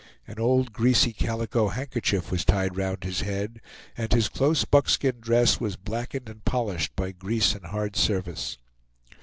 An 0.25 0.39
old 0.39 0.73
greasy 0.73 1.13
calico 1.13 1.67
handkerchief 1.67 2.31
was 2.31 2.43
tied 2.43 2.75
round 2.75 3.03
his 3.03 3.21
head, 3.21 3.61
and 3.95 4.11
his 4.11 4.29
close 4.29 4.65
buckskin 4.65 5.19
dress 5.19 5.59
was 5.59 5.75
blackened 5.75 6.27
and 6.27 6.43
polished 6.43 6.95
by 6.95 7.11
grease 7.11 7.53
and 7.53 7.65
hard 7.67 7.95
service. 7.95 8.57